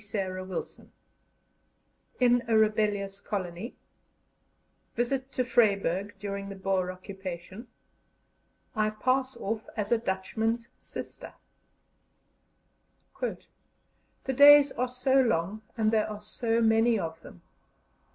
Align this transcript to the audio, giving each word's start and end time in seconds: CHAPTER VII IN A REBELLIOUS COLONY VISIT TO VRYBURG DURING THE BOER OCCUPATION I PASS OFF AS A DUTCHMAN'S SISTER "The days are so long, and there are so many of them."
CHAPTER 0.03 0.43
VII 0.45 0.89
IN 2.19 2.41
A 2.47 2.57
REBELLIOUS 2.57 3.19
COLONY 3.19 3.75
VISIT 4.95 5.31
TO 5.31 5.43
VRYBURG 5.43 6.17
DURING 6.17 6.49
THE 6.49 6.55
BOER 6.55 6.89
OCCUPATION 6.91 7.67
I 8.75 8.89
PASS 8.89 9.35
OFF 9.37 9.69
AS 9.77 9.91
A 9.91 9.99
DUTCHMAN'S 9.99 10.69
SISTER 10.79 11.33
"The 13.19 13.43
days 14.33 14.71
are 14.71 14.87
so 14.89 15.21
long, 15.21 15.61
and 15.77 15.91
there 15.91 16.09
are 16.09 16.19
so 16.19 16.61
many 16.61 16.97
of 16.97 17.21
them." 17.21 17.43